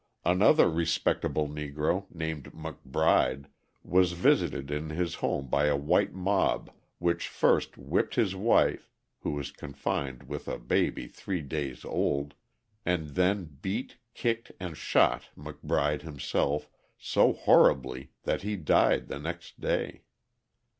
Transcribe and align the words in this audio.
Another 0.25 0.67
respectable 0.67 1.47
Negro, 1.47 2.07
named 2.11 2.53
McBride, 2.53 3.45
was 3.83 4.13
visited 4.13 4.71
in 4.71 4.89
his 4.89 5.13
home 5.13 5.45
by 5.47 5.65
a 5.67 5.77
white 5.77 6.11
mob, 6.11 6.71
which 6.97 7.27
first 7.27 7.77
whipped 7.77 8.15
his 8.15 8.35
wife, 8.35 8.89
who 9.19 9.33
was 9.33 9.51
confined 9.51 10.23
with 10.23 10.47
a 10.47 10.57
baby 10.57 11.05
three 11.05 11.41
days 11.43 11.85
old, 11.85 12.33
and 12.83 13.09
then 13.09 13.59
beat, 13.61 13.97
kicked, 14.15 14.51
and 14.59 14.75
shot 14.75 15.29
McBride 15.37 16.01
himself 16.01 16.67
so 16.97 17.31
horribly 17.33 18.09
that 18.23 18.41
he 18.41 18.55
died 18.55 19.07
the 19.07 19.19
next 19.19 19.59
day. 19.61 20.01